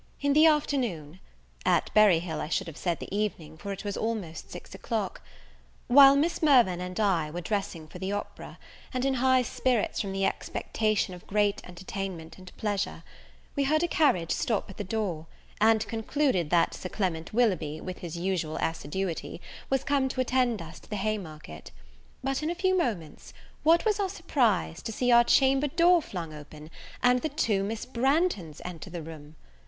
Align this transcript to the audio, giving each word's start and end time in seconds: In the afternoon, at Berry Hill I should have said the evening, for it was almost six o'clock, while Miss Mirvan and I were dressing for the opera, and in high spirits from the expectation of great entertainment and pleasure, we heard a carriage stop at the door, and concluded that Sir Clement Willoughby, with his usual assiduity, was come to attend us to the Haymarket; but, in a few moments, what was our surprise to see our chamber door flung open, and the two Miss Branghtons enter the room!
In 0.19 0.33
the 0.33 0.47
afternoon, 0.47 1.19
at 1.63 1.93
Berry 1.93 2.17
Hill 2.17 2.41
I 2.41 2.49
should 2.49 2.65
have 2.65 2.75
said 2.75 2.99
the 2.99 3.15
evening, 3.15 3.55
for 3.55 3.71
it 3.71 3.83
was 3.85 3.95
almost 3.95 4.49
six 4.49 4.73
o'clock, 4.73 5.21
while 5.85 6.15
Miss 6.15 6.41
Mirvan 6.41 6.81
and 6.81 6.99
I 6.99 7.29
were 7.29 7.39
dressing 7.39 7.87
for 7.87 7.99
the 7.99 8.11
opera, 8.11 8.57
and 8.95 9.05
in 9.05 9.13
high 9.13 9.43
spirits 9.43 10.01
from 10.01 10.11
the 10.11 10.25
expectation 10.25 11.13
of 11.13 11.27
great 11.27 11.63
entertainment 11.69 12.39
and 12.39 12.51
pleasure, 12.57 13.03
we 13.55 13.65
heard 13.65 13.83
a 13.83 13.87
carriage 13.87 14.31
stop 14.31 14.71
at 14.71 14.77
the 14.77 14.83
door, 14.83 15.27
and 15.59 15.85
concluded 15.87 16.49
that 16.49 16.73
Sir 16.73 16.89
Clement 16.89 17.31
Willoughby, 17.31 17.79
with 17.79 17.99
his 17.99 18.17
usual 18.17 18.57
assiduity, 18.57 19.39
was 19.69 19.83
come 19.83 20.09
to 20.09 20.19
attend 20.19 20.63
us 20.63 20.79
to 20.79 20.89
the 20.89 20.95
Haymarket; 20.95 21.69
but, 22.23 22.41
in 22.41 22.49
a 22.49 22.55
few 22.55 22.75
moments, 22.75 23.35
what 23.61 23.85
was 23.85 23.99
our 23.99 24.09
surprise 24.09 24.81
to 24.81 24.91
see 24.91 25.11
our 25.11 25.23
chamber 25.23 25.67
door 25.67 26.01
flung 26.01 26.33
open, 26.33 26.71
and 27.03 27.21
the 27.21 27.29
two 27.29 27.63
Miss 27.63 27.85
Branghtons 27.85 28.61
enter 28.65 28.89
the 28.89 29.03
room! 29.03 29.35